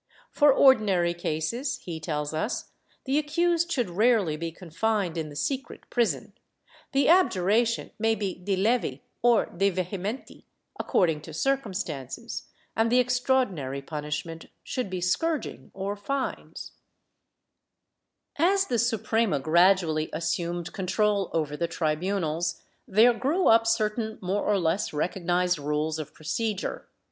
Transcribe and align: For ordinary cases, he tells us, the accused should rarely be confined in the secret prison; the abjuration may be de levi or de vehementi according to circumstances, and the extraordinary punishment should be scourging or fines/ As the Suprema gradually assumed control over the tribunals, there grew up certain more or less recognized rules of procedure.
For 0.31 0.51
ordinary 0.51 1.13
cases, 1.13 1.77
he 1.83 1.99
tells 1.99 2.33
us, 2.33 2.71
the 3.05 3.19
accused 3.19 3.71
should 3.71 3.87
rarely 3.91 4.35
be 4.35 4.51
confined 4.51 5.15
in 5.15 5.29
the 5.29 5.35
secret 5.35 5.87
prison; 5.91 6.33
the 6.91 7.07
abjuration 7.07 7.91
may 7.99 8.15
be 8.15 8.33
de 8.33 8.55
levi 8.55 9.01
or 9.21 9.45
de 9.45 9.69
vehementi 9.71 10.45
according 10.79 11.21
to 11.21 11.35
circumstances, 11.35 12.47
and 12.75 12.91
the 12.91 12.97
extraordinary 12.97 13.79
punishment 13.83 14.47
should 14.63 14.89
be 14.89 15.01
scourging 15.01 15.69
or 15.71 15.95
fines/ 15.95 16.71
As 18.37 18.65
the 18.65 18.79
Suprema 18.79 19.39
gradually 19.39 20.09
assumed 20.13 20.73
control 20.73 21.29
over 21.31 21.55
the 21.55 21.67
tribunals, 21.67 22.63
there 22.87 23.13
grew 23.13 23.47
up 23.49 23.67
certain 23.67 24.17
more 24.19 24.41
or 24.41 24.57
less 24.57 24.93
recognized 24.93 25.59
rules 25.59 25.99
of 25.99 26.11
procedure. 26.11 26.87